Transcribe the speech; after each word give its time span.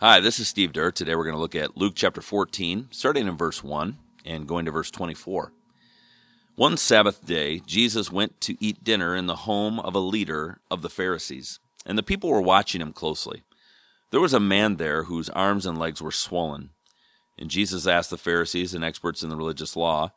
Hi, 0.00 0.20
this 0.20 0.38
is 0.38 0.46
Steve 0.46 0.72
Dirt. 0.72 0.94
Today 0.94 1.16
we're 1.16 1.24
going 1.24 1.34
to 1.34 1.40
look 1.40 1.56
at 1.56 1.76
Luke 1.76 1.94
chapter 1.96 2.20
14, 2.20 2.86
starting 2.92 3.26
in 3.26 3.36
verse 3.36 3.64
1 3.64 3.98
and 4.24 4.46
going 4.46 4.64
to 4.64 4.70
verse 4.70 4.92
24. 4.92 5.52
One 6.54 6.76
Sabbath 6.76 7.26
day, 7.26 7.58
Jesus 7.66 8.12
went 8.12 8.40
to 8.42 8.56
eat 8.60 8.84
dinner 8.84 9.16
in 9.16 9.26
the 9.26 9.34
home 9.34 9.80
of 9.80 9.96
a 9.96 9.98
leader 9.98 10.60
of 10.70 10.82
the 10.82 10.88
Pharisees, 10.88 11.58
and 11.84 11.98
the 11.98 12.04
people 12.04 12.30
were 12.30 12.40
watching 12.40 12.80
him 12.80 12.92
closely. 12.92 13.42
There 14.12 14.20
was 14.20 14.32
a 14.32 14.38
man 14.38 14.76
there 14.76 15.02
whose 15.02 15.30
arms 15.30 15.66
and 15.66 15.76
legs 15.76 16.00
were 16.00 16.12
swollen. 16.12 16.70
And 17.36 17.50
Jesus 17.50 17.88
asked 17.88 18.10
the 18.10 18.16
Pharisees 18.16 18.74
and 18.74 18.84
experts 18.84 19.24
in 19.24 19.30
the 19.30 19.36
religious 19.36 19.74
law, 19.74 20.12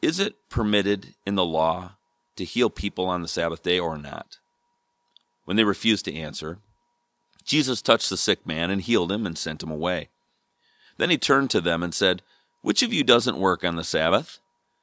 Is 0.00 0.20
it 0.20 0.36
permitted 0.48 1.14
in 1.26 1.34
the 1.34 1.44
law 1.44 1.94
to 2.36 2.44
heal 2.44 2.70
people 2.70 3.06
on 3.06 3.22
the 3.22 3.28
Sabbath 3.28 3.64
day 3.64 3.80
or 3.80 3.98
not? 3.98 4.38
When 5.46 5.56
they 5.56 5.64
refused 5.64 6.04
to 6.04 6.14
answer, 6.14 6.58
Jesus 7.44 7.82
touched 7.82 8.10
the 8.10 8.16
sick 8.16 8.46
man 8.46 8.70
and 8.70 8.80
healed 8.80 9.12
him 9.12 9.26
and 9.26 9.36
sent 9.36 9.62
him 9.62 9.70
away. 9.70 10.08
Then 10.96 11.10
he 11.10 11.18
turned 11.18 11.50
to 11.50 11.60
them 11.60 11.82
and 11.82 11.94
said, 11.94 12.22
Which 12.62 12.82
of 12.82 12.92
you 12.92 13.02
doesn't 13.02 13.38
work 13.38 13.64
on 13.64 13.76
the 13.76 13.84
Sabbath? 13.84 14.38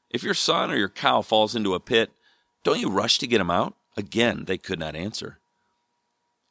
If 0.10 0.24
your 0.24 0.34
son 0.34 0.72
or 0.72 0.78
your 0.78 0.90
cow 0.90 1.22
falls 1.22 1.56
into 1.56 1.74
a 1.74 1.80
pit, 1.80 2.12
don't 2.64 2.80
you 2.80 2.90
rush 2.90 3.20
to 3.20 3.28
get 3.28 3.42
him 3.42 3.52
out? 3.52 3.76
Again, 3.96 4.46
they 4.46 4.58
could 4.58 4.80
not 4.80 4.96
answer. 4.96 5.38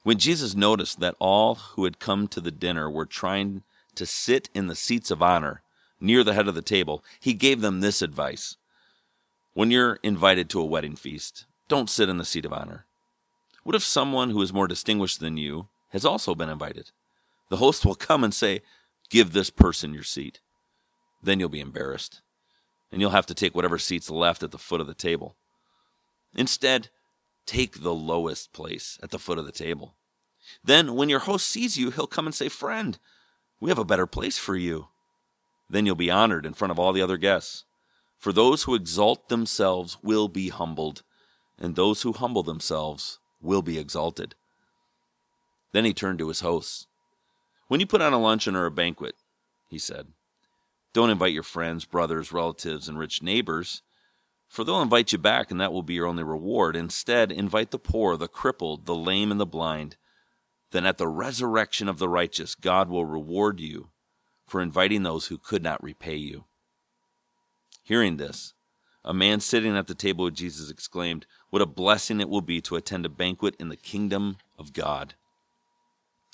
When 0.03 0.19
Jesus 0.19 0.55
noticed 0.55 1.01
that 1.01 1.17
all 1.19 1.57
who 1.57 1.85
had 1.85 1.99
come 1.99 2.29
to 2.29 2.41
the 2.41 2.51
dinner 2.51 2.89
were 2.89 3.07
trying 3.07 3.63
to 3.97 4.07
sit 4.07 4.49
in 4.55 4.69
the 4.69 4.77
seats 4.77 5.11
of 5.11 5.23
honor 5.23 5.63
near 6.01 6.23
the 6.23 6.35
head 6.35 6.47
of 6.47 6.55
the 6.55 6.63
table, 6.63 7.03
he 7.19 7.35
gave 7.35 7.61
them 7.61 7.81
this 7.81 8.03
advice 8.03 8.57
When 9.55 9.71
you're 9.71 9.99
invited 10.03 10.49
to 10.51 10.61
a 10.61 10.65
wedding 10.65 10.95
feast, 10.95 11.47
don't 11.69 11.91
sit 11.91 12.09
in 12.09 12.19
the 12.19 12.25
seat 12.25 12.45
of 12.45 12.53
honor. 12.53 12.85
What 13.65 13.75
if 13.75 13.83
someone 13.83 14.31
who 14.31 14.43
is 14.43 14.53
more 14.53 14.69
distinguished 14.69 15.19
than 15.19 15.37
you 15.37 15.67
has 15.97 16.05
also 16.05 16.35
been 16.35 16.51
invited. 16.51 16.91
The 17.49 17.57
host 17.57 17.87
will 17.87 17.95
come 17.95 18.23
and 18.23 18.35
say, 18.35 18.61
Give 19.09 19.33
this 19.33 19.49
person 19.49 19.95
your 19.95 20.03
seat. 20.03 20.41
Then 21.23 21.41
you'll 21.41 21.49
be 21.49 21.61
embarrassed, 21.61 22.21
and 22.93 23.01
you'll 23.01 23.13
have 23.13 23.27
to 23.27 23.35
take 23.35 23.55
whatever 23.55 23.79
seat's 23.79 24.11
left 24.11 24.43
at 24.43 24.51
the 24.51 24.59
foot 24.59 24.83
of 24.83 24.87
the 24.87 24.95
table. 24.95 25.37
Instead, 26.35 26.91
take 27.47 27.83
the 27.83 27.95
lowest 27.95 28.53
place 28.53 28.99
at 29.03 29.11
the 29.11 29.19
foot 29.19 29.39
of 29.39 29.47
the 29.47 29.53
table. 29.53 29.97
Then, 30.63 30.95
when 30.95 31.09
your 31.09 31.21
host 31.21 31.47
sees 31.47 31.79
you, 31.79 31.91
he'll 31.91 32.07
come 32.07 32.27
and 32.27 32.35
say, 32.35 32.51
Friend, 32.51 32.99
we 33.59 33.71
have 33.71 33.79
a 33.79 33.85
better 33.85 34.07
place 34.07 34.37
for 34.37 34.55
you. 34.55 34.89
Then 35.71 35.87
you'll 35.87 35.95
be 35.95 36.11
honored 36.11 36.45
in 36.45 36.53
front 36.53 36.73
of 36.73 36.79
all 36.79 36.93
the 36.93 37.03
other 37.03 37.17
guests. 37.17 37.65
For 38.19 38.33
those 38.35 38.65
who 38.65 38.75
exalt 38.75 39.31
themselves 39.31 39.97
will 40.03 40.29
be 40.29 40.51
humbled, 40.51 41.03
and 41.59 41.75
those 41.75 42.03
who 42.03 42.13
humble 42.13 42.43
themselves 42.43 43.19
will 43.41 43.63
be 43.63 43.79
exalted. 43.79 44.35
Then 45.77 45.85
he 45.85 45.93
turned 45.93 46.19
to 46.21 46.29
his 46.29 46.41
hosts. 46.41 46.87
When 47.69 47.81
you 47.81 47.87
put 47.87 48.01
on 48.01 48.15
a 48.15 48.19
luncheon 48.19 48.57
or 48.57 48.65
a 48.65 48.71
banquet, 48.71 49.15
he 49.69 49.79
said, 49.79 50.07
don't 50.95 51.11
invite 51.11 51.35
your 51.35 51.43
friends, 51.43 51.85
brothers, 51.85 52.33
relatives, 52.33 52.89
and 52.89 52.99
rich 52.99 53.23
neighbors, 53.23 53.83
for 54.49 54.65
they'll 54.65 54.81
invite 54.81 55.13
you 55.13 55.19
back 55.19 55.51
and 55.51 55.61
that 55.61 55.75
will 55.75 55.83
be 55.83 55.93
your 55.93 56.07
only 56.07 56.23
reward. 56.23 56.77
Instead, 56.77 57.31
invite 57.31 57.73
the 57.73 57.79
poor, 57.79 58.17
the 58.17 58.27
crippled, 58.27 58.87
the 58.87 58.95
lame, 58.95 59.31
and 59.31 59.39
the 59.39 59.45
blind. 59.45 59.97
Then 60.71 60.87
at 60.87 60.97
the 60.97 61.09
resurrection 61.09 61.91
of 61.91 61.99
the 61.99 62.09
righteous, 62.09 62.55
God 62.55 62.89
will 62.89 63.05
reward 63.05 63.61
you 63.61 63.91
for 64.47 64.63
inviting 64.63 65.03
those 65.03 65.27
who 65.27 65.37
could 65.37 65.63
not 65.63 65.83
repay 65.83 66.17
you. 66.17 66.47
Hearing 67.83 68.17
this, 68.17 68.55
a 69.05 69.13
man 69.13 69.41
sitting 69.41 69.77
at 69.77 69.89
the 69.89 69.95
table 69.95 70.25
with 70.25 70.37
Jesus 70.37 70.71
exclaimed, 70.71 71.27
What 71.51 71.61
a 71.61 71.67
blessing 71.67 72.19
it 72.19 72.31
will 72.31 72.41
be 72.41 72.63
to 72.63 72.77
attend 72.77 73.05
a 73.05 73.11
banquet 73.11 73.55
in 73.59 73.69
the 73.69 73.77
kingdom 73.77 74.39
of 74.59 74.73
God. 74.73 75.13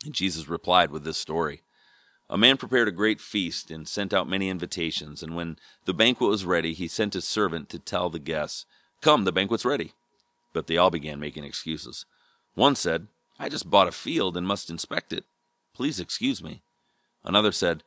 And 0.05 0.15
Jesus 0.15 0.49
replied 0.49 0.91
with 0.91 1.05
this 1.05 1.19
story 1.19 1.63
A 2.29 2.39
man 2.39 2.57
prepared 2.57 2.89
a 2.89 2.93
great 2.93 3.21
feast 3.21 3.71
and 3.71 3.87
sent 3.87 4.13
out 4.13 4.29
many 4.29 4.49
invitations. 4.49 5.23
And 5.23 5.37
when 5.37 5.57
the 5.85 5.95
banquet 5.95 6.31
was 6.31 6.45
ready, 6.45 6.73
he 6.73 6.89
sent 6.89 7.15
his 7.15 7.25
servant 7.25 7.69
to 7.71 7.79
tell 7.79 8.11
the 8.11 8.19
guests, 8.19 8.67
Come, 9.01 9.25
the 9.25 9.33
banquet's 9.33 9.65
ready. 9.65 9.93
But 10.53 10.67
they 10.67 10.77
all 10.77 10.91
began 10.91 11.19
making 11.19 11.45
excuses. 11.45 12.05
One 12.55 12.77
said, 12.77 13.07
I 13.39 13.49
just 13.49 13.71
bought 13.71 13.89
a 13.89 13.93
field 13.93 14.37
and 14.37 14.47
must 14.47 14.71
inspect 14.71 15.13
it. 15.13 15.25
Please 15.75 15.99
excuse 15.99 16.43
me. 16.43 16.63
Another 17.25 17.53
said, 17.53 17.83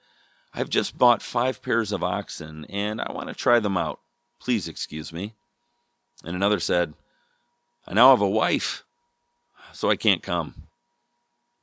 I've 0.53 0.69
just 0.69 0.97
bought 0.97 1.21
five 1.21 1.61
pairs 1.61 1.91
of 1.91 2.03
oxen 2.03 2.65
and 2.65 3.01
I 3.01 3.11
want 3.11 3.27
to 3.29 3.35
try 3.35 3.59
them 3.59 3.77
out. 3.77 3.99
Please 4.39 4.67
excuse 4.67 5.11
me. 5.13 5.33
And 6.23 6.35
another 6.35 6.59
said, 6.59 6.93
I 7.87 7.93
now 7.93 8.09
have 8.11 8.21
a 8.21 8.27
wife, 8.27 8.83
so 9.73 9.89
I 9.89 9.95
can't 9.95 10.23
come. 10.23 10.64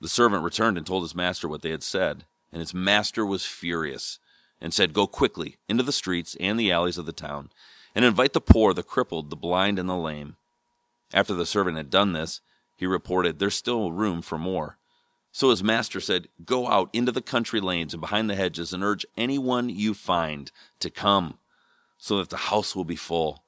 The 0.02 0.08
servant 0.08 0.42
returned 0.42 0.76
and 0.76 0.84
told 0.84 1.04
his 1.04 1.14
master 1.14 1.46
what 1.46 1.62
they 1.62 1.70
had 1.70 1.84
said, 1.84 2.24
and 2.50 2.58
his 2.58 2.74
master 2.74 3.24
was 3.24 3.46
furious, 3.46 4.18
and 4.60 4.74
said, 4.74 4.94
Go 4.94 5.06
quickly 5.06 5.58
into 5.68 5.84
the 5.84 5.92
streets 5.92 6.36
and 6.40 6.58
the 6.58 6.72
alleys 6.72 6.98
of 6.98 7.06
the 7.06 7.12
town, 7.12 7.50
and 7.94 8.04
invite 8.04 8.32
the 8.32 8.40
poor, 8.40 8.74
the 8.74 8.82
crippled, 8.82 9.30
the 9.30 9.36
blind, 9.36 9.78
and 9.78 9.88
the 9.88 9.94
lame. 9.94 10.34
After 11.14 11.34
the 11.34 11.46
servant 11.46 11.76
had 11.76 11.88
done 11.88 12.14
this, 12.14 12.40
he 12.74 12.84
reported, 12.84 13.38
There's 13.38 13.54
still 13.54 13.92
room 13.92 14.22
for 14.22 14.38
more. 14.38 14.76
So 15.30 15.50
his 15.50 15.62
master 15.62 16.00
said, 16.00 16.26
Go 16.44 16.66
out 16.66 16.90
into 16.92 17.12
the 17.12 17.22
country 17.22 17.60
lanes 17.60 17.94
and 17.94 18.00
behind 18.00 18.28
the 18.28 18.34
hedges, 18.34 18.72
and 18.72 18.82
urge 18.82 19.06
anyone 19.16 19.68
you 19.68 19.94
find 19.94 20.50
to 20.80 20.90
come, 20.90 21.38
so 21.96 22.18
that 22.18 22.30
the 22.30 22.36
house 22.48 22.74
will 22.74 22.84
be 22.84 22.96
full. 22.96 23.44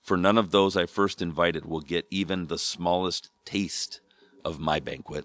For 0.00 0.16
none 0.16 0.38
of 0.38 0.52
those 0.52 0.76
I 0.76 0.86
first 0.86 1.20
invited 1.20 1.64
will 1.64 1.80
get 1.80 2.06
even 2.12 2.46
the 2.46 2.58
smallest 2.58 3.30
taste 3.44 4.00
of 4.44 4.60
my 4.60 4.78
banquet. 4.78 5.24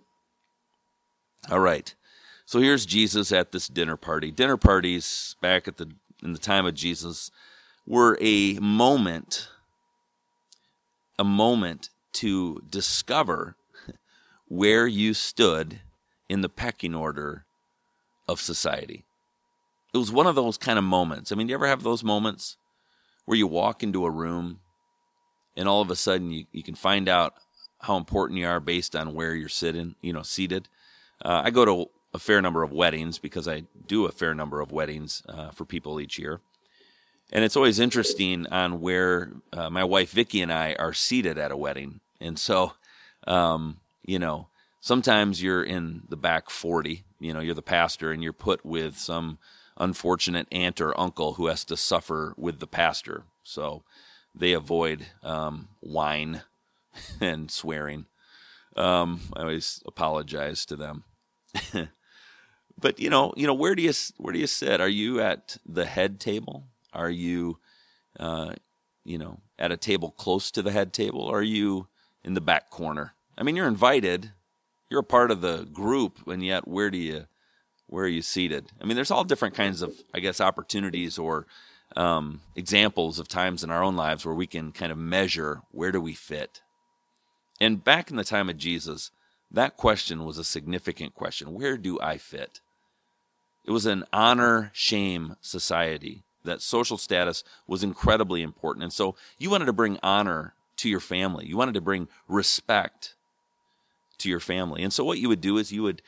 All 1.50 1.60
right. 1.60 1.94
So 2.46 2.60
here's 2.60 2.86
Jesus 2.86 3.32
at 3.32 3.52
this 3.52 3.68
dinner 3.68 3.98
party. 3.98 4.32
Dinner 4.32 4.58
parties 4.58 5.36
back 5.42 5.68
at 5.68 5.78
the 5.78 5.90
in 6.22 6.34
the 6.34 6.40
time 6.40 6.66
of 6.66 6.74
Jesus 6.74 7.32
were 7.86 8.18
a 8.22 8.54
moment 8.60 9.50
a 11.20 11.24
moment 11.24 11.90
to 12.14 12.62
discover 12.70 13.56
where 14.48 14.88
you 14.88 15.14
stood 15.14 15.82
in 16.30 16.42
the 16.42 16.50
pecking 16.50 16.96
order 16.96 17.46
of 18.28 18.42
society. 18.42 19.06
It 19.94 19.98
was 19.98 20.12
one 20.12 20.28
of 20.28 20.36
those 20.36 20.58
kind 20.58 20.80
of 20.80 20.86
moments. 20.86 21.32
I 21.32 21.36
mean, 21.36 21.50
you 21.50 21.56
ever 21.56 21.68
have 21.68 21.84
those 21.84 22.04
moments 22.04 22.58
where 23.26 23.38
you 23.38 23.48
walk 23.48 23.84
into 23.84 24.06
a 24.06 24.12
room 24.12 24.60
and 25.56 25.68
all 25.68 25.82
of 25.82 25.92
a 25.92 25.96
sudden 25.96 26.32
you, 26.32 26.46
you 26.52 26.64
can 26.64 26.76
find 26.76 27.08
out 27.08 27.36
how 27.82 27.98
important 27.98 28.40
you 28.40 28.48
are 28.48 28.60
based 28.60 28.96
on 28.96 29.14
where 29.14 29.36
you're 29.36 29.50
sitting, 29.50 29.96
you 30.02 30.14
know, 30.14 30.24
seated. 30.24 30.68
Uh, 31.24 31.42
I 31.46 31.52
go 31.52 31.66
to 31.66 31.90
a 32.14 32.20
fair 32.20 32.42
number 32.42 32.64
of 32.64 32.72
weddings 32.72 33.18
because 33.18 33.48
I 33.48 33.64
do 33.88 34.06
a 34.06 34.12
fair 34.12 34.34
number 34.34 34.62
of 34.62 34.72
weddings 34.72 35.24
uh, 35.28 35.50
for 35.52 35.66
people 35.66 36.00
each 36.00 36.20
year. 36.20 36.42
And 37.32 37.44
it's 37.44 37.56
always 37.56 37.80
interesting 37.80 38.46
on 38.48 38.80
where 38.80 39.32
uh, 39.52 39.70
my 39.70 39.84
wife 39.84 40.12
Vicky 40.12 40.42
and 40.42 40.54
I 40.54 40.76
are 40.78 40.94
seated 40.94 41.38
at 41.38 41.52
a 41.52 41.58
wedding. 41.58 42.00
And 42.22 42.38
so, 42.38 42.74
um, 43.26 43.78
you 44.06 44.20
know, 44.20 44.48
sometimes 44.82 45.42
you're 45.42 45.64
in 45.64 46.04
the 46.10 46.18
back 46.18 46.50
40, 46.50 47.04
you 47.20 47.34
know, 47.34 47.40
you're 47.40 47.56
the 47.56 47.64
pastor 47.64 48.12
and 48.12 48.22
you're 48.22 48.34
put 48.34 48.64
with 48.64 48.98
some 48.98 49.40
unfortunate 49.78 50.48
aunt 50.52 50.80
or 50.80 51.00
uncle 51.00 51.34
who 51.34 51.48
has 51.48 51.64
to 51.66 51.76
suffer 51.78 52.36
with 52.38 52.60
the 52.60 52.68
pastor. 52.68 53.24
So 53.44 53.84
they 54.36 54.54
avoid 54.54 55.08
um, 55.24 55.70
wine 55.82 56.44
and 57.22 57.50
swearing. 57.50 58.06
Um, 58.76 59.22
I 59.36 59.42
always 59.42 59.82
apologize 59.86 60.66
to 60.68 60.76
them. 60.76 61.04
but 62.80 63.00
you 63.00 63.10
know, 63.10 63.34
you 63.38 63.48
know, 63.48 63.54
where 63.54 63.76
do 63.76 63.84
you 63.84 63.94
where 64.18 64.34
do 64.34 64.40
you 64.40 64.48
sit? 64.48 64.82
Are 64.82 64.90
you 64.90 65.20
at 65.22 65.58
the 65.66 65.86
head 65.86 66.20
table? 66.20 66.68
Are 66.94 67.10
you, 67.10 67.60
uh, 68.20 68.54
you 69.04 69.18
know, 69.18 69.40
at 69.58 69.72
a 69.72 69.78
table 69.78 70.12
close 70.12 70.52
to 70.52 70.62
the 70.62 70.72
head 70.72 70.94
table? 70.94 71.28
Are 71.28 71.42
you 71.42 71.88
in 72.24 72.34
the 72.34 72.42
back 72.42 72.70
corner? 72.70 73.14
I 73.38 73.44
mean, 73.44 73.56
you're 73.56 73.68
invited. 73.68 74.32
You're 74.90 75.02
a 75.02 75.04
part 75.04 75.32
of 75.32 75.42
the 75.42 75.68
group, 75.72 76.28
and 76.28 76.44
yet 76.46 76.68
where 76.68 76.92
do 76.92 76.98
you 76.98 77.26
where 77.88 78.06
are 78.06 78.10
you 78.10 78.22
seated? 78.22 78.72
I 78.82 78.86
mean, 78.86 78.96
there's 78.96 79.12
all 79.12 79.24
different 79.24 79.56
kinds 79.56 79.82
of, 79.82 79.94
I 80.14 80.20
guess, 80.20 80.42
opportunities 80.42 81.20
or 81.20 81.46
um, 81.96 82.42
examples 82.56 83.20
of 83.20 83.28
times 83.28 83.64
in 83.64 83.70
our 83.70 83.84
own 83.84 83.96
lives 83.96 84.26
where 84.26 84.34
we 84.34 84.48
can 84.48 84.72
kind 84.72 84.92
of 84.92 84.98
measure 84.98 85.62
where 85.70 85.92
do 85.92 86.02
we 86.02 86.14
fit. 86.14 86.62
And 87.64 87.82
back 87.82 88.12
in 88.12 88.18
the 88.18 88.26
time 88.26 88.50
of 88.50 88.58
Jesus, 88.58 89.10
that 89.50 89.78
question 89.78 90.26
was 90.26 90.38
a 90.38 90.44
significant 90.44 91.14
question. 91.14 91.54
Where 91.54 91.78
do 91.78 91.98
I 92.02 92.18
fit? 92.18 92.60
It 93.64 93.72
was 93.72 93.86
an 93.86 94.04
honor 94.12 94.70
shame 94.74 95.38
society. 95.40 96.24
That 96.44 96.62
social 96.62 96.98
status 96.98 97.42
was 97.66 97.82
incredibly 97.82 98.42
important. 98.42 98.84
And 98.84 98.92
so 98.92 99.16
you 99.38 99.50
wanted 99.50 99.68
to 99.68 99.74
bring 99.74 99.98
honor 100.04 100.56
to 100.76 100.90
your 100.90 101.00
family. 101.00 101.46
You 101.46 101.56
wanted 101.56 101.76
to 101.76 101.80
bring 101.80 102.10
respect 102.28 103.16
to 104.18 104.28
your 104.28 104.42
family. 104.42 104.84
And 104.84 104.92
so 104.92 105.06
what 105.06 105.20
you 105.20 105.30
would 105.30 105.40
do 105.40 105.58
is 105.58 105.72
you 105.72 105.84
would 105.84 106.02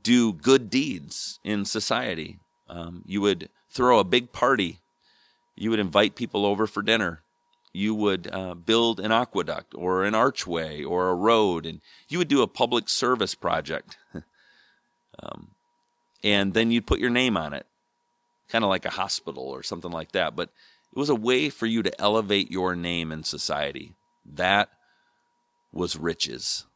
do 0.00 0.32
good 0.32 0.70
deeds 0.70 1.38
in 1.44 1.66
society. 1.66 2.38
Um, 2.66 3.02
you 3.04 3.20
would 3.20 3.50
throw 3.68 3.98
a 3.98 4.04
big 4.04 4.32
party. 4.32 4.78
You 5.54 5.68
would 5.68 5.80
invite 5.80 6.14
people 6.14 6.46
over 6.46 6.66
for 6.66 6.80
dinner 6.80 7.23
you 7.74 7.94
would 7.94 8.32
uh, 8.32 8.54
build 8.54 9.00
an 9.00 9.10
aqueduct 9.10 9.74
or 9.76 10.04
an 10.04 10.14
archway 10.14 10.84
or 10.84 11.08
a 11.08 11.14
road, 11.14 11.66
and 11.66 11.80
you 12.08 12.18
would 12.18 12.28
do 12.28 12.40
a 12.40 12.46
public 12.46 12.88
service 12.88 13.34
project. 13.34 13.98
um, 15.18 15.48
and 16.22 16.54
then 16.54 16.70
you'd 16.70 16.86
put 16.86 17.00
your 17.00 17.10
name 17.10 17.36
on 17.36 17.52
it, 17.52 17.66
kind 18.48 18.64
of 18.64 18.70
like 18.70 18.86
a 18.86 18.90
hospital 18.90 19.42
or 19.42 19.64
something 19.64 19.90
like 19.90 20.12
that. 20.12 20.36
But 20.36 20.50
it 20.92 20.98
was 20.98 21.08
a 21.08 21.16
way 21.16 21.50
for 21.50 21.66
you 21.66 21.82
to 21.82 22.00
elevate 22.00 22.50
your 22.50 22.76
name 22.76 23.10
in 23.10 23.24
society. 23.24 23.96
That 24.24 24.68
was 25.72 25.96
riches, 25.96 26.66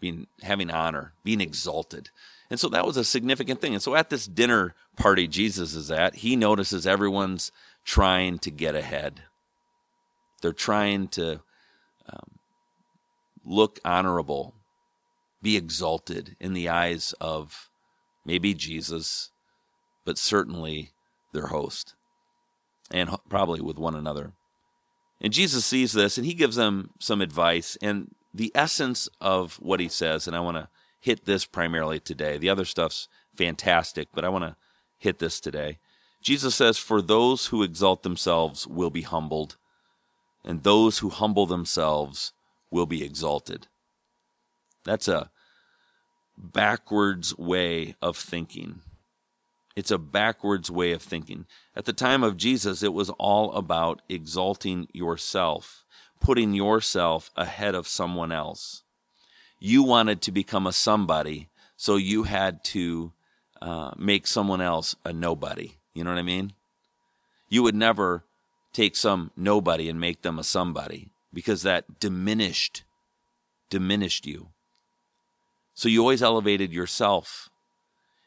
being 0.00 0.26
having 0.42 0.70
honor, 0.70 1.14
being 1.22 1.40
exalted. 1.40 2.10
And 2.50 2.58
so 2.58 2.68
that 2.70 2.84
was 2.84 2.96
a 2.96 3.04
significant 3.04 3.60
thing. 3.60 3.72
And 3.72 3.82
so 3.82 3.94
at 3.94 4.10
this 4.10 4.26
dinner 4.26 4.74
party 4.96 5.28
Jesus 5.28 5.74
is 5.74 5.92
at, 5.92 6.16
he 6.16 6.34
notices 6.34 6.86
everyone's 6.88 7.52
trying 7.84 8.40
to 8.40 8.50
get 8.50 8.74
ahead. 8.74 9.22
They're 10.42 10.52
trying 10.52 11.08
to 11.08 11.40
um, 12.08 12.38
look 13.44 13.80
honorable, 13.84 14.54
be 15.40 15.56
exalted 15.56 16.36
in 16.38 16.52
the 16.52 16.68
eyes 16.68 17.14
of 17.20 17.70
maybe 18.24 18.54
Jesus, 18.54 19.30
but 20.04 20.18
certainly 20.18 20.90
their 21.32 21.46
host, 21.46 21.94
and 22.90 23.10
probably 23.28 23.60
with 23.60 23.78
one 23.78 23.94
another. 23.94 24.32
And 25.20 25.32
Jesus 25.32 25.64
sees 25.64 25.92
this 25.92 26.18
and 26.18 26.26
he 26.26 26.34
gives 26.34 26.56
them 26.56 26.90
some 26.98 27.22
advice. 27.22 27.78
And 27.80 28.14
the 28.34 28.52
essence 28.54 29.08
of 29.20 29.54
what 29.56 29.80
he 29.80 29.88
says, 29.88 30.26
and 30.26 30.36
I 30.36 30.40
want 30.40 30.56
to 30.56 30.68
hit 31.00 31.24
this 31.24 31.44
primarily 31.44 32.00
today. 32.00 32.38
The 32.38 32.48
other 32.48 32.64
stuff's 32.64 33.08
fantastic, 33.34 34.08
but 34.12 34.24
I 34.24 34.28
want 34.28 34.44
to 34.44 34.56
hit 34.98 35.18
this 35.18 35.40
today. 35.40 35.78
Jesus 36.22 36.54
says, 36.54 36.78
For 36.78 37.02
those 37.02 37.46
who 37.46 37.62
exalt 37.62 38.02
themselves 38.02 38.66
will 38.66 38.90
be 38.90 39.02
humbled, 39.02 39.56
and 40.44 40.62
those 40.62 40.98
who 40.98 41.08
humble 41.08 41.46
themselves 41.46 42.32
will 42.70 42.86
be 42.86 43.04
exalted. 43.04 43.68
That's 44.84 45.08
a 45.08 45.30
backwards 46.36 47.36
way 47.36 47.94
of 48.02 48.16
thinking. 48.16 48.80
It's 49.76 49.90
a 49.90 49.98
backwards 49.98 50.70
way 50.70 50.92
of 50.92 51.02
thinking. 51.02 51.46
At 51.74 51.84
the 51.84 51.92
time 51.92 52.22
of 52.22 52.36
Jesus, 52.36 52.82
it 52.82 52.92
was 52.92 53.10
all 53.10 53.52
about 53.52 54.02
exalting 54.08 54.88
yourself, 54.92 55.84
putting 56.20 56.52
yourself 56.52 57.30
ahead 57.36 57.74
of 57.74 57.88
someone 57.88 58.32
else. 58.32 58.82
You 59.58 59.82
wanted 59.82 60.20
to 60.22 60.32
become 60.32 60.66
a 60.66 60.72
somebody, 60.72 61.48
so 61.76 61.96
you 61.96 62.24
had 62.24 62.64
to 62.64 63.12
uh, 63.62 63.92
make 63.96 64.26
someone 64.26 64.60
else 64.60 64.96
a 65.04 65.12
nobody. 65.12 65.76
You 65.94 66.04
know 66.04 66.10
what 66.10 66.18
I 66.18 66.22
mean? 66.22 66.52
You 67.48 67.62
would 67.62 67.74
never 67.74 68.24
take 68.72 68.96
some 68.96 69.30
nobody 69.36 69.88
and 69.88 70.00
make 70.00 70.22
them 70.22 70.38
a 70.38 70.44
somebody 70.44 71.10
because 71.32 71.62
that 71.62 72.00
diminished 72.00 72.84
diminished 73.72 74.26
you. 74.26 74.48
So 75.72 75.88
you 75.88 76.00
always 76.02 76.22
elevated 76.22 76.74
yourself. 76.74 77.48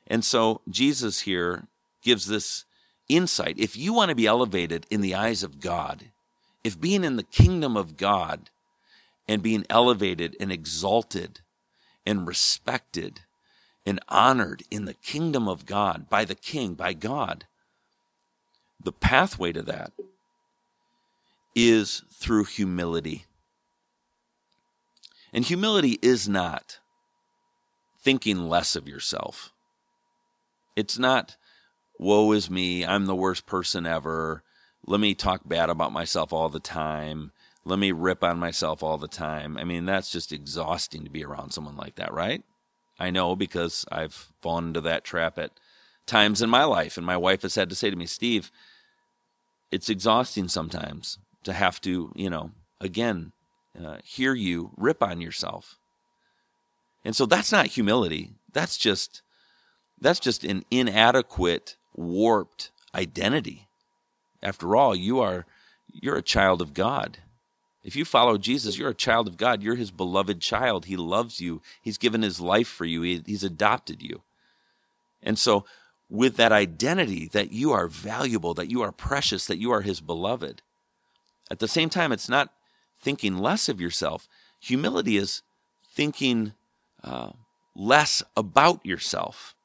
And 0.08 0.26
so 0.26 0.62
Jesus 0.68 1.22
here 1.22 1.68
gives 2.02 2.26
this 2.26 2.66
insight. 3.08 3.60
If 3.60 3.78
you 3.78 3.94
want 3.94 4.10
to 4.10 4.16
be 4.16 4.26
elevated 4.26 4.88
in 4.90 5.02
the 5.02 5.14
eyes 5.14 5.44
of 5.44 5.60
God, 5.60 6.06
if 6.64 6.82
being 6.82 7.04
in 7.04 7.16
the 7.16 7.24
kingdom 7.24 7.78
of 7.78 7.96
God 7.96 8.50
and 9.28 9.44
being 9.44 9.66
elevated 9.70 10.36
and 10.40 10.52
exalted 10.52 11.42
and 12.08 12.28
respected 12.28 13.22
and 13.86 14.00
honored 14.10 14.64
in 14.72 14.86
the 14.86 14.96
kingdom 14.96 15.48
of 15.48 15.68
God 15.68 16.10
by 16.10 16.26
the 16.26 16.34
king, 16.34 16.74
by 16.74 16.94
God, 16.94 17.46
the 18.84 18.92
pathway 18.92 19.52
to 19.52 19.62
that 19.62 19.92
is 21.56 22.04
through 22.12 22.44
humility. 22.44 23.26
And 25.34 25.46
humility 25.46 25.98
is 26.02 26.28
not 26.30 26.80
thinking 28.02 28.48
less 28.50 28.76
of 28.76 28.88
yourself. 28.88 29.52
It's 30.76 31.00
not, 31.00 31.38
woe 31.98 32.32
is 32.34 32.50
me, 32.50 32.86
I'm 32.86 33.06
the 33.06 33.16
worst 33.16 33.46
person 33.46 33.86
ever. 33.86 34.44
Let 34.86 35.00
me 35.00 35.16
talk 35.16 35.42
bad 35.46 35.70
about 35.70 35.92
myself 35.92 36.32
all 36.32 36.50
the 36.50 36.60
time. 36.60 37.32
Let 37.64 37.80
me 37.80 37.92
rip 37.92 38.24
on 38.24 38.38
myself 38.38 38.84
all 38.84 38.98
the 38.98 39.08
time. 39.08 39.58
I 39.58 39.64
mean, 39.64 39.86
that's 39.86 40.12
just 40.12 40.32
exhausting 40.32 41.04
to 41.04 41.10
be 41.10 41.26
around 41.26 41.52
someone 41.52 41.76
like 41.76 41.96
that, 41.96 42.14
right? 42.14 42.44
I 43.00 43.10
know 43.10 43.36
because 43.36 43.86
I've 43.92 44.32
fallen 44.42 44.68
into 44.68 44.82
that 44.82 45.04
trap 45.04 45.38
at 45.40 45.52
times 46.06 46.42
in 46.42 46.50
my 46.50 46.64
life. 46.64 46.98
And 46.98 47.06
my 47.06 47.18
wife 47.18 47.42
has 47.42 47.56
had 47.56 47.70
to 47.70 47.76
say 47.76 47.90
to 47.90 47.96
me, 47.96 48.06
Steve, 48.06 48.52
it's 49.72 49.90
exhausting 49.90 50.48
sometimes 50.48 51.18
to 51.46 51.54
have 51.54 51.80
to, 51.82 52.12
you 52.16 52.30
know, 52.30 52.52
again, 52.82 53.32
uh, 53.82 53.98
hear 54.04 54.34
you 54.34 54.72
rip 54.78 55.02
on 55.02 55.22
yourself. 55.22 55.78
And 57.04 57.16
so 57.16 57.26
that's 57.26 57.52
not 57.52 57.68
humility. 57.68 58.32
That's 58.52 58.78
just 58.78 59.22
that's 60.00 60.20
just 60.20 60.44
an 60.44 60.64
inadequate, 60.70 61.78
warped 61.96 62.72
identity. 62.94 63.68
After 64.44 64.76
all, 64.76 64.96
you 64.96 65.20
are 65.20 65.46
you're 65.92 66.18
a 66.18 66.24
child 66.24 66.62
of 66.62 66.74
God. 66.74 67.20
If 67.84 67.96
you 67.96 68.04
follow 68.04 68.38
Jesus, 68.38 68.78
you're 68.78 68.90
a 68.90 68.96
child 68.96 69.28
of 69.28 69.38
God. 69.38 69.62
You're 69.62 69.76
his 69.76 69.92
beloved 69.92 70.42
child. 70.42 70.86
He 70.86 70.98
loves 70.98 71.40
you. 71.40 71.62
He's 71.82 72.00
given 72.00 72.24
his 72.24 72.42
life 72.42 72.68
for 72.68 72.84
you. 72.86 73.04
He, 73.04 73.22
he's 73.26 73.44
adopted 73.44 74.02
you. 74.02 74.24
And 75.22 75.38
so, 75.38 75.66
with 76.10 76.36
that 76.38 76.52
identity 76.52 77.28
that 77.30 77.52
you 77.52 77.72
are 77.72 77.88
valuable, 77.88 78.54
that 78.56 78.70
you 78.70 78.82
are 78.82 78.92
precious, 78.92 79.46
that 79.46 79.60
you 79.60 79.72
are 79.72 79.82
his 79.82 80.02
beloved, 80.02 80.62
at 81.52 81.60
the 81.60 81.68
same 81.68 81.90
time, 81.90 82.12
it's 82.12 82.30
not 82.30 82.50
thinking 83.00 83.38
less 83.38 83.70
of 83.70 83.80
yourself. 83.80 84.28
Humility 84.62 85.18
is 85.18 85.42
thinking 85.94 86.54
uh, 87.04 87.32
less 87.76 88.24
about 88.36 88.86
yourself. 88.86 89.56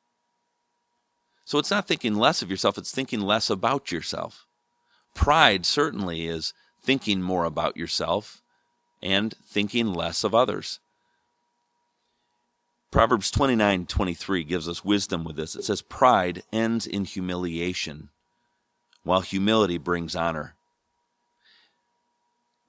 So 1.45 1.59
it's 1.59 1.71
not 1.71 1.89
thinking 1.89 2.15
less 2.15 2.43
of 2.43 2.51
yourself, 2.51 2.79
it's 2.79 2.93
thinking 2.93 3.21
less 3.21 3.51
about 3.51 3.91
yourself. 3.91 4.47
Pride 5.15 5.67
certainly 5.67 6.27
is 6.27 6.53
thinking 6.83 7.21
more 7.23 7.45
about 7.45 7.77
yourself 7.77 8.43
and 9.03 9.35
thinking 9.45 9.93
less 9.93 10.23
of 10.23 10.35
others. 10.35 10.79
Proverbs 12.91 13.31
29 13.31 13.87
23 13.87 14.45
gives 14.45 14.69
us 14.69 14.85
wisdom 14.85 15.25
with 15.25 15.37
this. 15.37 15.55
It 15.55 15.65
says, 15.65 15.83
Pride 15.83 16.43
ends 16.53 16.87
in 16.87 17.05
humiliation, 17.05 18.11
while 19.03 19.21
humility 19.21 19.79
brings 19.79 20.17
honor. 20.17 20.57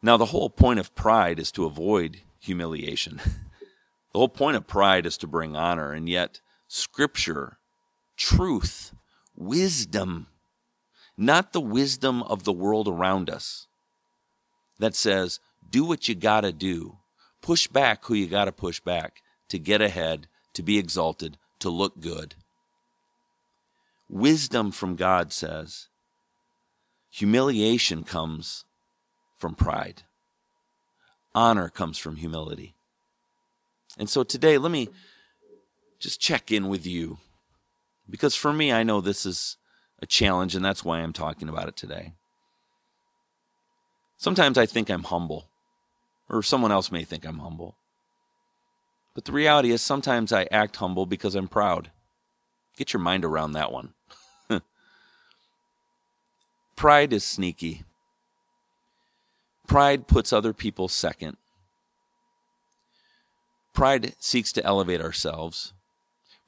Now, 0.02 0.18
the 0.18 0.26
whole 0.26 0.50
point 0.50 0.80
of 0.80 0.96
pride 0.96 1.38
is 1.40 1.52
to 1.52 1.66
avoid 1.66 2.22
humiliation. 2.40 3.18
the 4.14 4.20
whole 4.20 4.30
point 4.30 4.58
of 4.58 4.68
pride 4.68 5.06
is 5.06 5.18
to 5.20 5.28
bring 5.28 5.56
honor, 5.56 5.92
and 5.92 6.10
yet, 6.10 6.42
Scripture, 6.68 7.60
truth, 8.18 8.94
wisdom, 9.36 10.28
not 11.18 11.54
the 11.54 11.62
wisdom 11.62 12.24
of 12.24 12.44
the 12.44 12.54
world 12.54 12.88
around 12.88 13.30
us, 13.30 13.68
that 14.80 14.96
says, 14.96 15.40
do 15.70 15.86
what 15.86 16.08
you 16.08 16.16
got 16.16 16.42
to 16.42 16.52
do. 16.52 16.98
Push 17.42 17.68
back 17.68 18.06
who 18.06 18.16
you 18.16 18.28
got 18.28 18.46
to 18.46 18.52
push 18.52 18.80
back 18.80 19.22
to 19.50 19.60
get 19.60 19.82
ahead, 19.82 20.28
to 20.54 20.64
be 20.64 20.78
exalted, 20.78 21.38
to 21.60 21.70
look 21.70 22.00
good. 22.00 22.36
Wisdom 24.10 24.72
from 24.72 24.96
God 24.96 25.32
says, 25.32 25.88
humiliation 27.10 28.04
comes 28.04 28.66
from 29.42 29.56
pride, 29.56 30.04
honor 31.34 31.68
comes 31.68 31.98
from 31.98 32.18
humility. 32.18 32.76
And 33.98 34.10
so 34.10 34.24
today, 34.24 34.58
let 34.58 34.72
me 34.72 34.88
just 36.00 36.22
check 36.22 36.52
in 36.52 36.70
with 36.70 36.86
you. 36.86 37.18
Because 38.10 38.36
for 38.36 38.54
me, 38.54 38.72
I 38.72 38.84
know 38.84 39.02
this 39.02 39.26
is 39.26 39.58
a 40.00 40.06
challenge, 40.06 40.56
and 40.56 40.64
that's 40.64 40.86
why 40.86 41.00
I'm 41.00 41.12
talking 41.12 41.50
about 41.50 41.68
it 41.68 41.76
today. 41.76 42.14
Sometimes 44.18 44.58
I 44.58 44.68
think 44.68 44.90
I'm 44.90 45.04
humble, 45.04 45.50
or 46.30 46.44
someone 46.44 46.72
else 46.72 46.92
may 46.92 47.04
think 47.04 47.26
I'm 47.26 47.40
humble. 47.40 47.76
But 49.16 49.26
the 49.26 49.32
reality 49.32 49.72
is, 49.72 49.82
sometimes 49.82 50.32
I 50.32 50.48
act 50.52 50.76
humble 50.78 51.06
because 51.06 51.36
I'm 51.36 51.48
proud. 51.48 51.92
Get 52.78 52.94
your 52.94 53.02
mind 53.02 53.26
around 53.26 53.54
that 53.54 53.72
one. 53.72 53.94
Pride 56.76 57.12
is 57.12 57.24
sneaky. 57.24 57.84
Pride 59.72 60.06
puts 60.06 60.34
other 60.34 60.52
people 60.52 60.90
second. 60.90 61.38
Pride 63.72 64.16
seeks 64.20 64.52
to 64.52 64.66
elevate 64.66 65.00
ourselves. 65.00 65.72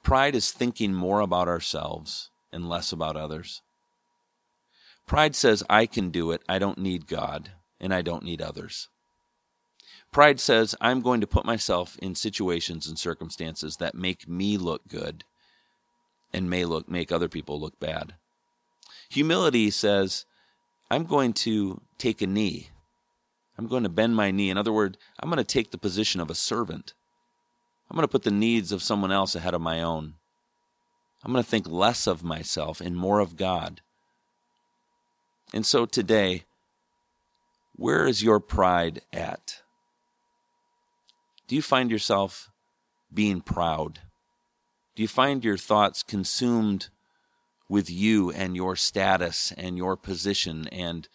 Pride 0.02 0.34
is 0.34 0.50
thinking 0.50 0.92
more 0.92 1.20
about 1.20 1.48
ourselves 1.48 2.28
and 2.52 2.68
less 2.68 2.92
about 2.92 3.16
others. 3.16 3.62
Pride 5.06 5.34
says, 5.34 5.62
I 5.70 5.86
can 5.86 6.10
do 6.10 6.32
it. 6.32 6.42
I 6.50 6.58
don't 6.58 6.76
need 6.76 7.06
God 7.06 7.52
and 7.80 7.94
I 7.94 8.02
don't 8.02 8.24
need 8.24 8.42
others. 8.42 8.90
Pride 10.12 10.38
says, 10.38 10.74
I'm 10.78 11.00
going 11.00 11.22
to 11.22 11.26
put 11.26 11.46
myself 11.46 11.96
in 12.02 12.14
situations 12.14 12.86
and 12.86 12.98
circumstances 12.98 13.78
that 13.78 13.94
make 13.94 14.28
me 14.28 14.58
look 14.58 14.86
good 14.86 15.24
and 16.30 16.50
may 16.50 16.66
look 16.66 16.90
make 16.90 17.10
other 17.10 17.30
people 17.30 17.58
look 17.58 17.80
bad. 17.80 18.16
Humility 19.08 19.70
says, 19.70 20.26
I'm 20.90 21.06
going 21.06 21.32
to 21.32 21.80
take 21.96 22.20
a 22.20 22.26
knee. 22.26 22.68
I'm 23.56 23.66
going 23.66 23.84
to 23.84 23.88
bend 23.88 24.16
my 24.16 24.30
knee. 24.30 24.50
In 24.50 24.58
other 24.58 24.72
words, 24.72 24.98
I'm 25.20 25.28
going 25.28 25.38
to 25.38 25.44
take 25.44 25.70
the 25.70 25.78
position 25.78 26.20
of 26.20 26.30
a 26.30 26.34
servant. 26.34 26.94
I'm 27.90 27.96
going 27.96 28.04
to 28.04 28.10
put 28.10 28.22
the 28.22 28.30
needs 28.30 28.72
of 28.72 28.82
someone 28.82 29.12
else 29.12 29.34
ahead 29.34 29.54
of 29.54 29.60
my 29.60 29.82
own. 29.82 30.14
I'm 31.22 31.32
going 31.32 31.42
to 31.42 31.48
think 31.48 31.68
less 31.68 32.06
of 32.06 32.24
myself 32.24 32.80
and 32.80 32.96
more 32.96 33.20
of 33.20 33.36
God. 33.36 33.80
And 35.52 35.64
so 35.64 35.86
today, 35.86 36.44
where 37.76 38.06
is 38.06 38.22
your 38.22 38.40
pride 38.40 39.02
at? 39.12 39.62
Do 41.46 41.54
you 41.54 41.62
find 41.62 41.90
yourself 41.90 42.50
being 43.12 43.40
proud? 43.40 44.00
Do 44.96 45.02
you 45.02 45.08
find 45.08 45.44
your 45.44 45.56
thoughts 45.56 46.02
consumed 46.02 46.88
with 47.68 47.90
you 47.90 48.30
and 48.30 48.56
your 48.56 48.76
status 48.76 49.52
and 49.56 49.76
your 49.76 49.96
position 49.96 50.68
and 50.68 51.08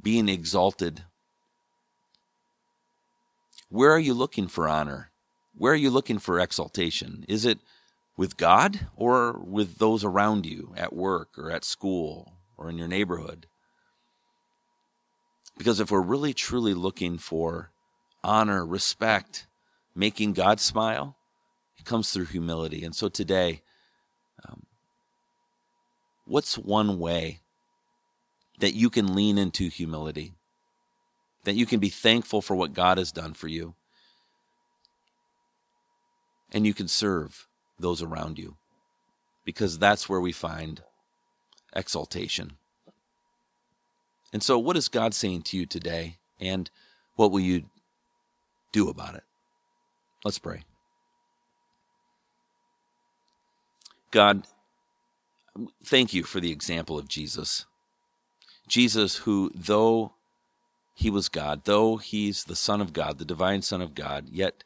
being 0.00 0.28
exalted? 0.28 1.04
Where 3.74 3.90
are 3.90 3.98
you 3.98 4.14
looking 4.14 4.46
for 4.46 4.68
honor? 4.68 5.10
Where 5.52 5.72
are 5.72 5.82
you 5.84 5.90
looking 5.90 6.20
for 6.20 6.38
exaltation? 6.38 7.24
Is 7.26 7.44
it 7.44 7.58
with 8.16 8.36
God 8.36 8.86
or 8.94 9.32
with 9.32 9.78
those 9.78 10.04
around 10.04 10.46
you 10.46 10.72
at 10.76 10.92
work 10.94 11.36
or 11.36 11.50
at 11.50 11.64
school 11.64 12.34
or 12.56 12.70
in 12.70 12.78
your 12.78 12.86
neighborhood? 12.86 13.48
Because 15.58 15.80
if 15.80 15.90
we're 15.90 16.00
really 16.00 16.32
truly 16.32 16.72
looking 16.72 17.18
for 17.18 17.72
honor, 18.22 18.64
respect, 18.64 19.48
making 19.92 20.34
God 20.34 20.60
smile, 20.60 21.16
it 21.76 21.84
comes 21.84 22.12
through 22.12 22.26
humility. 22.26 22.84
And 22.84 22.94
so 22.94 23.08
today, 23.08 23.62
um, 24.48 24.66
what's 26.26 26.56
one 26.56 27.00
way 27.00 27.40
that 28.60 28.74
you 28.74 28.88
can 28.88 29.16
lean 29.16 29.36
into 29.36 29.68
humility? 29.68 30.34
That 31.44 31.54
you 31.54 31.66
can 31.66 31.80
be 31.80 31.88
thankful 31.88 32.42
for 32.42 32.54
what 32.54 32.72
God 32.72 32.98
has 32.98 33.12
done 33.12 33.34
for 33.34 33.48
you. 33.48 33.74
And 36.52 36.66
you 36.66 36.74
can 36.74 36.88
serve 36.88 37.46
those 37.78 38.02
around 38.02 38.38
you. 38.38 38.56
Because 39.44 39.78
that's 39.78 40.08
where 40.08 40.20
we 40.20 40.32
find 40.32 40.82
exaltation. 41.74 42.52
And 44.32 44.42
so, 44.42 44.58
what 44.58 44.76
is 44.76 44.88
God 44.88 45.14
saying 45.14 45.42
to 45.42 45.56
you 45.56 45.66
today? 45.66 46.16
And 46.40 46.70
what 47.14 47.30
will 47.30 47.40
you 47.40 47.64
do 48.72 48.88
about 48.88 49.14
it? 49.14 49.22
Let's 50.24 50.38
pray. 50.38 50.62
God, 54.10 54.46
thank 55.84 56.14
you 56.14 56.24
for 56.24 56.40
the 56.40 56.50
example 56.50 56.98
of 56.98 57.08
Jesus. 57.08 57.66
Jesus, 58.66 59.18
who, 59.18 59.52
though 59.54 60.12
he 60.94 61.10
was 61.10 61.28
God, 61.28 61.64
though 61.64 61.96
he's 61.96 62.44
the 62.44 62.56
Son 62.56 62.80
of 62.80 62.92
God, 62.92 63.18
the 63.18 63.24
divine 63.24 63.62
Son 63.62 63.82
of 63.82 63.94
God, 63.94 64.28
yet 64.30 64.64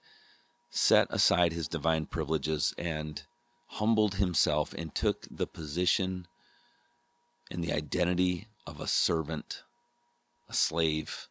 set 0.70 1.06
aside 1.10 1.52
his 1.52 1.68
divine 1.68 2.06
privileges 2.06 2.74
and 2.76 3.22
humbled 3.68 4.16
himself 4.16 4.74
and 4.74 4.94
took 4.94 5.26
the 5.30 5.46
position 5.46 6.26
and 7.50 7.64
the 7.64 7.72
identity 7.72 8.46
of 8.66 8.80
a 8.80 8.86
servant, 8.86 9.62
a 10.48 10.52
slave, 10.52 11.28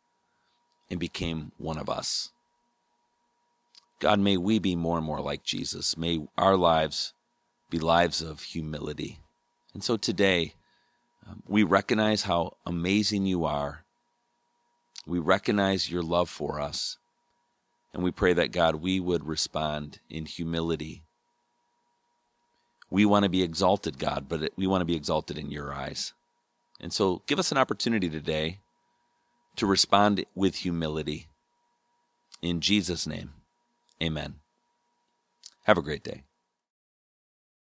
and 0.90 1.00
became 1.00 1.52
one 1.58 1.78
of 1.78 1.90
us. 1.90 2.32
God, 4.00 4.20
may 4.20 4.38
we 4.38 4.60
be 4.60 4.76
more 4.76 4.98
and 4.98 5.06
more 5.06 5.22
like 5.22 5.44
Jesus. 5.44 5.98
May 5.98 6.28
our 6.38 6.56
lives 6.56 7.14
be 7.70 7.80
lives 7.80 8.22
of 8.22 8.42
humility. 8.42 9.20
And 9.74 9.84
so 9.84 9.98
today, 9.98 10.54
um, 11.28 11.44
we 11.48 11.64
recognize 11.64 12.24
how 12.24 12.58
amazing 12.66 13.26
you 13.26 13.46
are. 13.46 13.84
We 15.08 15.20
recognize 15.20 15.90
your 15.90 16.04
love 16.04 16.30
for 16.30 16.60
us. 16.60 16.98
And 17.94 18.04
we 18.04 18.12
pray 18.12 18.34
that, 18.34 18.52
God, 18.52 18.76
we 18.76 19.00
would 19.00 19.26
respond 19.26 20.00
in 20.10 20.26
humility. 20.26 21.04
We 22.90 23.06
want 23.06 23.24
to 23.24 23.30
be 23.30 23.42
exalted, 23.42 23.98
God, 23.98 24.28
but 24.28 24.52
we 24.58 24.68
want 24.68 24.82
to 24.82 24.86
be 24.86 24.96
exalted 24.96 25.38
in 25.38 25.50
your 25.50 25.74
eyes. 25.74 26.14
And 26.80 26.92
so 26.94 27.24
give 27.26 27.40
us 27.40 27.52
an 27.52 27.58
opportunity 27.58 28.10
today 28.10 28.60
to 29.56 29.66
respond 29.66 30.24
with 30.36 30.58
humility. 30.58 31.28
In 32.42 32.62
Jesus' 32.62 33.08
name, 33.08 33.32
amen. 34.04 34.36
Have 35.64 35.78
a 35.78 35.82
great 35.82 36.04
day. 36.04 36.27